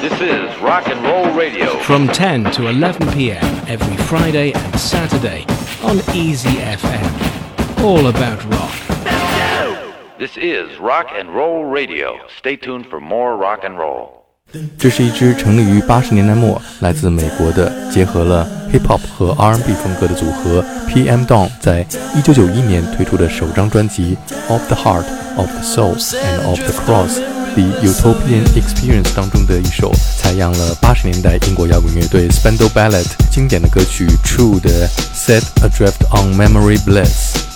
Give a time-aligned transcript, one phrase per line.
[0.00, 1.78] This is Rock and Roll Radio.
[1.80, 3.44] From 10 to 11 p.m.
[3.68, 5.44] every Friday and Saturday
[5.82, 7.84] on Easy FM.
[7.84, 8.72] All about rock.
[10.18, 12.26] This is Rock and Roll Radio.
[12.38, 14.12] Stay tuned for more rock and roll.
[14.78, 24.16] 这是一支成立于八十年代末、来自美国的结合了 hip hop 和 R&B 风格的组合 PM Dawn，在一九九一年推出的首张专辑《
[24.50, 25.04] Of the Heart,
[25.36, 27.20] of the Soul and of the Cross》
[27.53, 34.87] The Utopian Experience 当中的一首，采样了八十年代英国摇滚乐队 s p a n d l e Ballet 经典的歌曲 True 的
[35.13, 37.50] Set Adrift on Memory Bliss。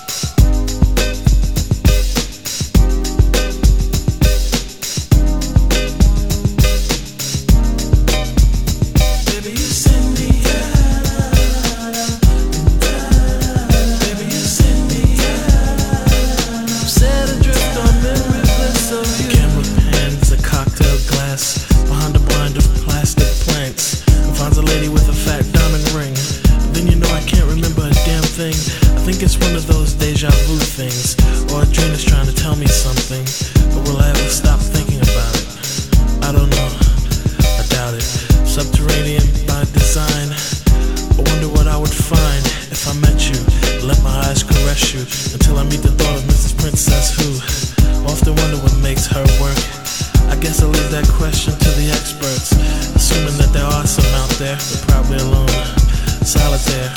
[56.58, 56.92] solitaire.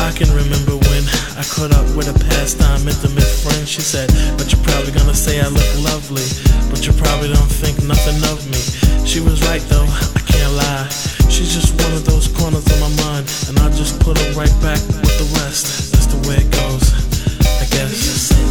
[0.00, 1.04] I can remember when
[1.36, 3.66] I caught up with a pastime intimate friend.
[3.68, 6.24] She said, But you're probably gonna say I look lovely,
[6.70, 8.60] but you probably don't think nothing of me.
[9.06, 10.88] She was right though, I can't lie.
[11.28, 14.54] She's just one of those corners of my mind, and I just put her right
[14.62, 15.92] back with the rest.
[15.92, 16.84] That's the way it goes,
[17.60, 18.43] I guess.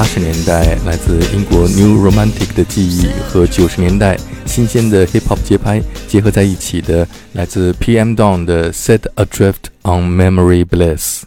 [0.00, 4.16] 八十年代来自英国 New Romantic 的记忆和九十年代
[4.46, 11.24] 新鲜的 Hip Hop 节拍结合在一起的，来自 PM Dawn 的 Set Adrift on Memory Bliss。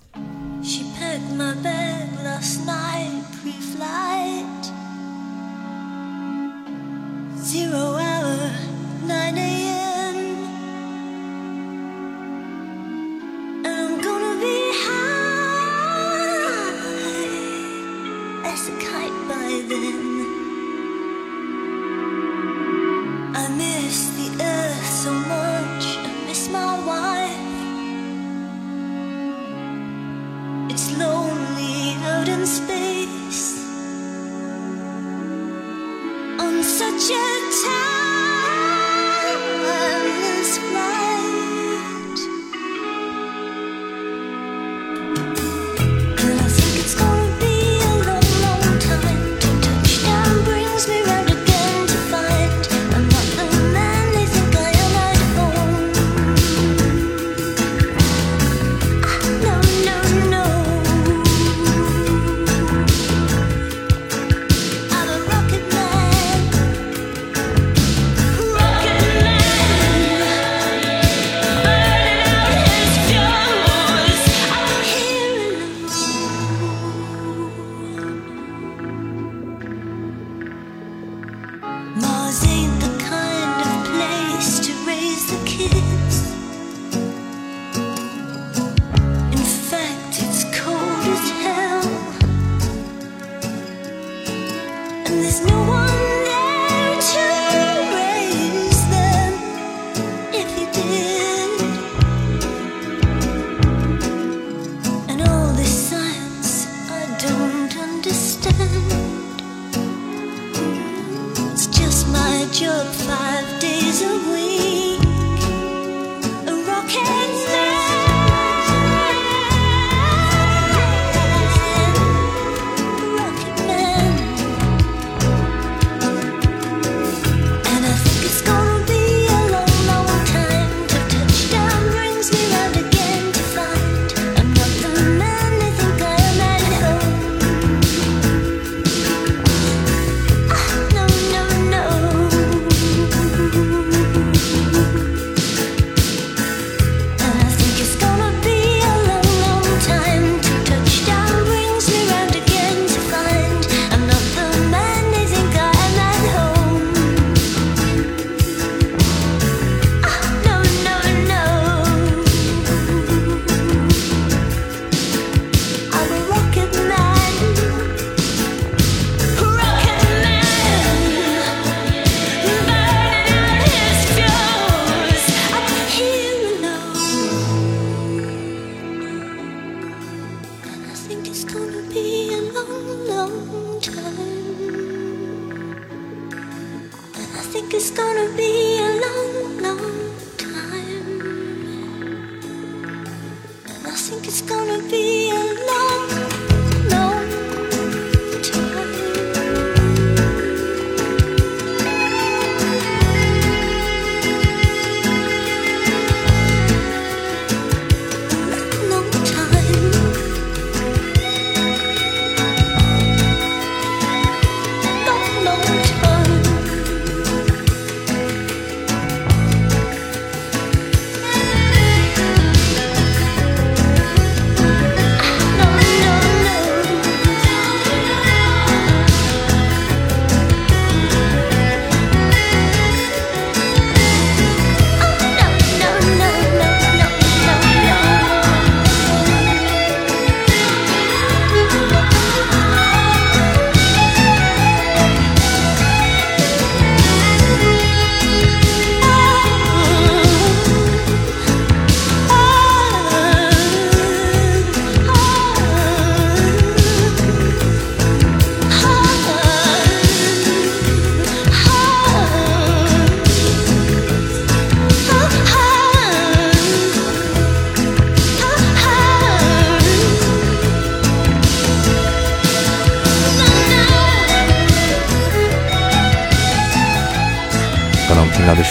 [194.14, 195.23] think it's gonna be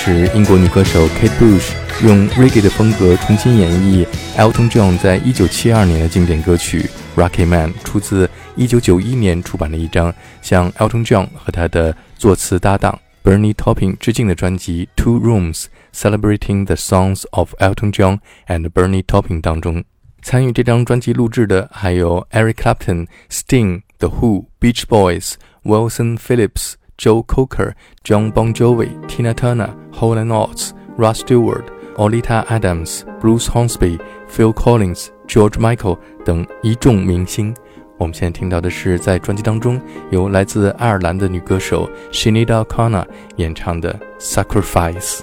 [0.05, 1.71] 是英国女歌手 Kate Bush
[2.05, 4.05] 用 reggae 的风格重新演绎
[4.37, 17.55] Elton John 在一九七二年的经典歌曲《Rocky Man》，出自一九九一年出版的一张向 Elton John 和他的作词搭档 Bernie Taupin 致敬的专辑《Two Rooms Celebrating the Songs of
[17.61, 18.19] Elton John
[18.49, 19.85] and Bernie Taupin》当中。
[20.21, 26.75] 参与这张专辑录制的还有 Eric Clapton、Sting、The Who、Beach Boys、Wilson Phillips。
[27.03, 31.65] Joe Cocker、John Bon Jovi、Tina Turner、Holland Oates、Russ Stewart,、
[31.97, 37.55] Oleta Adams、Bruce Hornsby、Phil Collins、George Michael 等一众明星。
[37.99, 39.81] 我们现在听到的是在专辑当中
[40.11, 43.07] 由来自爱尔兰的女歌手 Sinead O'Connor
[43.37, 45.21] 演唱的《Sacrifice》。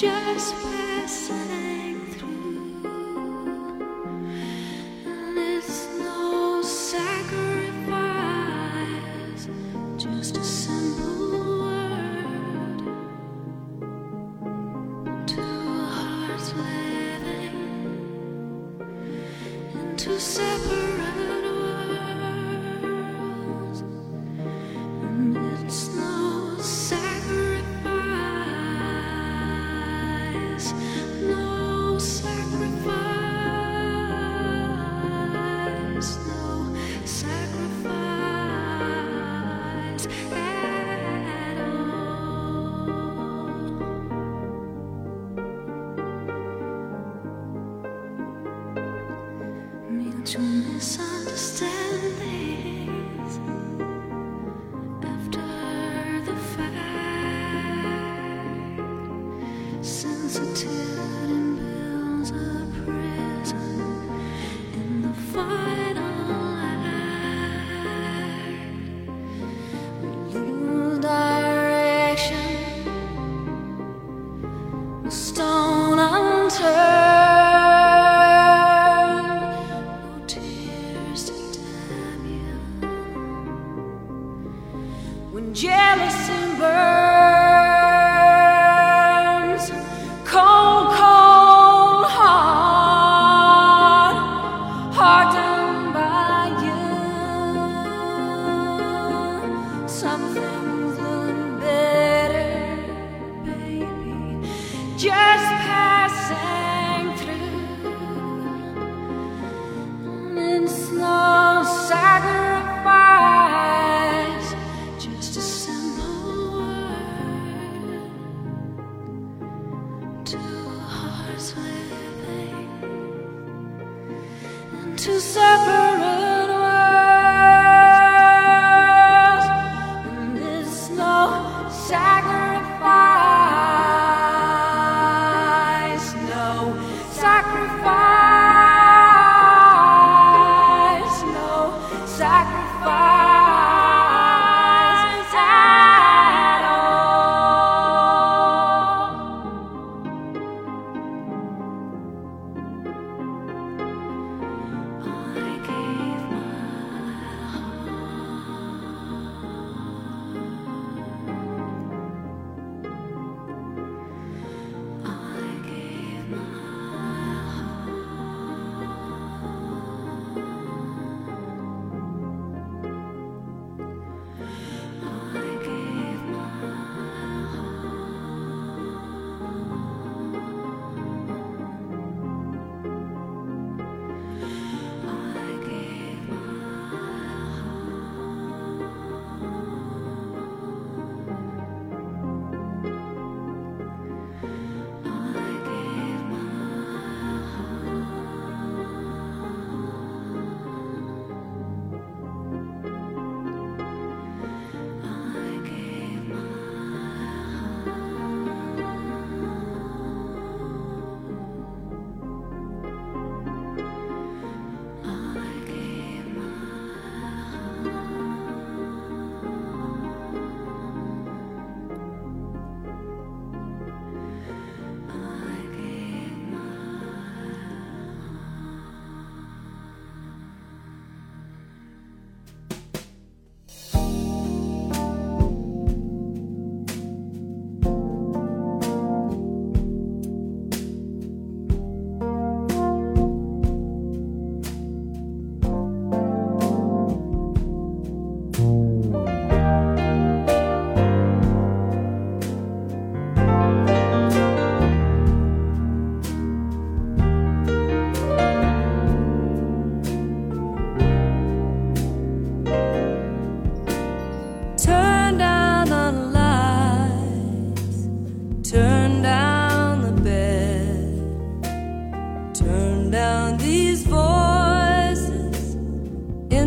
[0.00, 1.57] Sacrifice.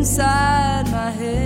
[0.01, 1.40] Me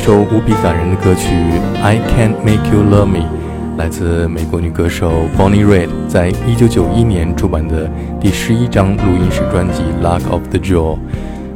[0.00, 1.34] 这首无比感人的歌曲
[1.82, 3.18] 《I Can't Make You Love Me》
[3.76, 10.94] 来自美国女歌手 Bonnie Raitt 在1991年出版的第十一张录音室专辑《Luck of the Draw》。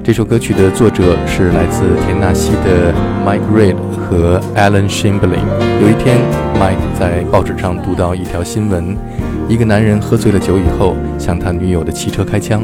[0.02, 2.92] 这首歌曲的作者是来自田纳西的
[3.24, 5.84] Mike Reid 和 Alan s h i m b l i n g。
[5.84, 6.18] 有一天
[6.56, 8.96] ，Mike 在报纸上读到一条新闻：
[9.48, 12.60] 一个男人喝醉了酒以后向他女友的汽车开枪。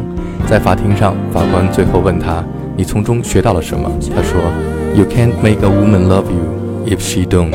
[0.49, 2.45] 在法庭上，法官最后问他
[2.77, 4.41] ：“你从中学到了什么？”他说
[4.95, 7.55] ：“You can't make a woman love you if she don't。”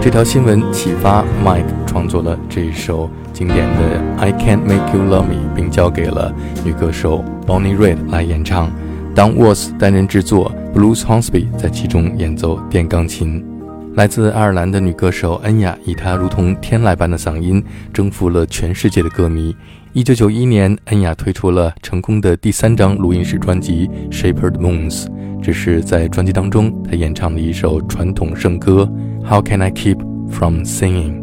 [0.00, 6.32] 这条新闻启发 Mike 创作了这一首经典的《I Can't Make You Love Me》，并交给了
[6.64, 8.70] 女歌手 Bonnie r e d 来演唱。
[9.14, 13.55] 当 Was 担任制作，Blues Hornsby 在其中演奏电钢琴。
[13.96, 19.56] 来自爱尔兰的女歌手恩雅以她如同天籁般的嗓音征服了全世界的歌迷。
[19.94, 25.04] 一九九一年，恩雅推出了成功的第三张录音室专辑《Shapered Moons》，
[25.42, 28.86] 这是在专辑当中她演唱的一首传统圣歌
[29.26, 31.22] 《How Can I Keep From Singing》。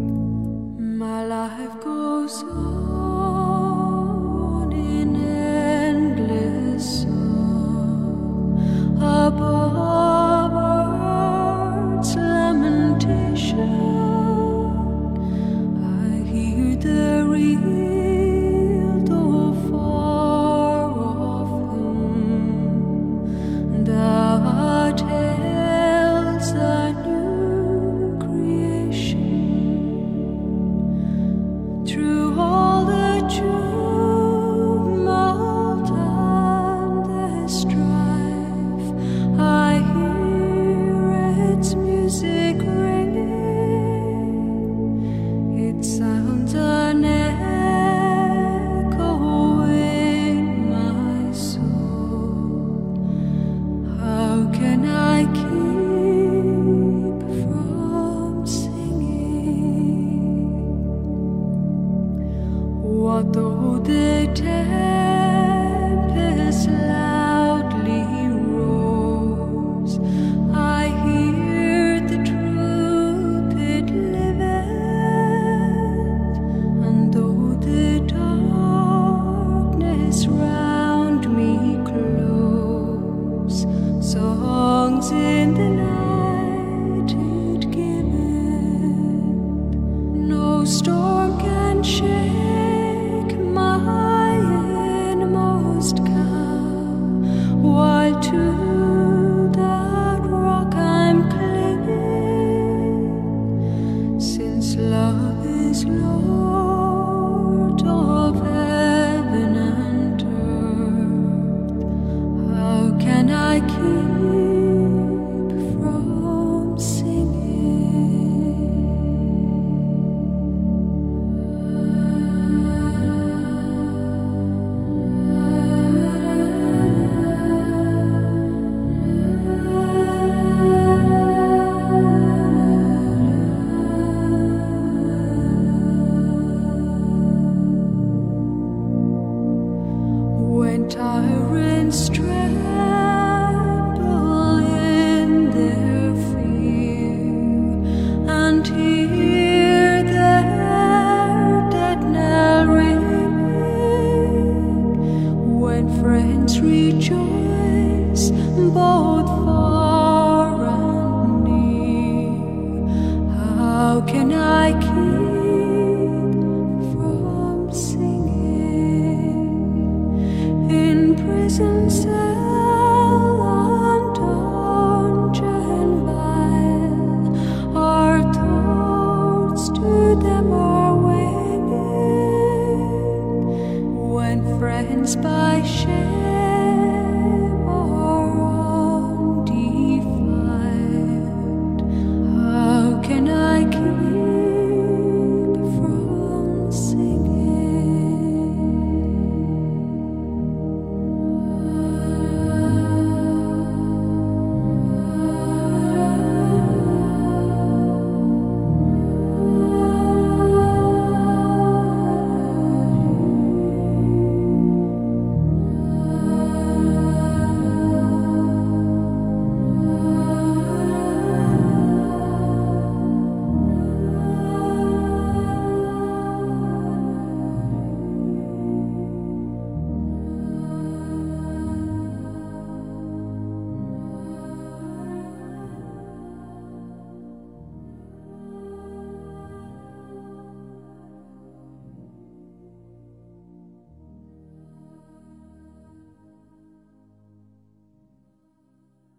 [158.73, 159.02] symbol